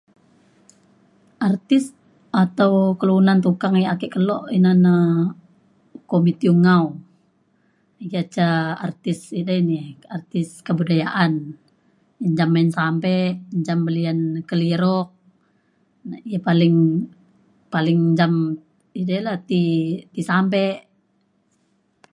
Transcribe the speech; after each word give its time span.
artis 1.49 1.83
atau 2.43 2.71
kelunan 3.01 3.39
tukang 3.45 3.75
yak 3.83 3.91
ake 3.95 4.07
kelo 4.15 4.37
ina 4.57 4.71
na 4.85 4.93
uko 5.97 6.15
Mathew 6.25 6.53
Ngau. 6.63 6.85
ya 8.13 8.21
ca 8.35 8.47
artis 8.87 9.19
ida 9.39 9.53
ni 9.69 9.79
artis 10.17 10.47
kebudayaan 10.67 11.33
menjam 12.21 12.49
main 12.53 12.69
sampe 12.77 13.15
menjam 13.51 13.79
belian 13.87 14.19
keliruk 14.49 15.07
na 16.09 16.15
ia’ 16.31 16.39
paling 16.47 16.75
paling 17.73 17.99
menjam 18.05 18.33
edei 18.99 19.21
la 19.25 19.33
ti 19.49 19.61
sampe 20.29 20.63